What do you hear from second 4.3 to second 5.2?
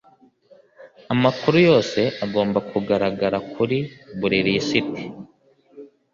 lisiti